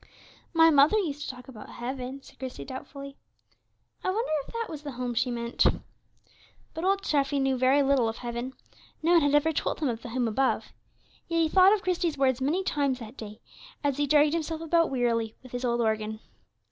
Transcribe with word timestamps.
"My 0.51 0.71
mother 0.71 0.97
used 0.97 1.21
to 1.21 1.29
talk 1.29 1.47
about 1.47 1.69
heaven," 1.69 2.23
said 2.23 2.39
Christie, 2.39 2.65
doubtfully. 2.65 3.17
"I 4.03 4.09
wonder 4.09 4.31
if 4.47 4.51
that 4.53 4.65
was 4.67 4.81
the 4.81 4.93
home 4.93 5.13
she 5.13 5.29
meant?" 5.29 5.63
But 6.73 6.83
old 6.83 7.03
Treffy 7.03 7.37
knew 7.39 7.55
very 7.55 7.83
little 7.83 8.09
of 8.09 8.17
heaven; 8.17 8.53
no 9.03 9.11
one 9.11 9.21
had 9.21 9.35
ever 9.35 9.51
told 9.51 9.79
him 9.79 9.89
of 9.89 10.01
the 10.01 10.09
home 10.09 10.27
above. 10.27 10.73
Yet 11.27 11.41
he 11.41 11.49
thought 11.49 11.71
of 11.71 11.83
Christie's 11.83 12.17
words 12.17 12.41
many 12.41 12.63
times 12.63 12.97
that 12.97 13.15
day, 13.15 13.41
as 13.83 13.97
he 13.97 14.07
dragged 14.07 14.33
himself 14.33 14.59
about 14.59 14.89
wearily, 14.89 15.35
with 15.43 15.51
his 15.51 15.63
old 15.63 15.81
organ. 15.81 16.19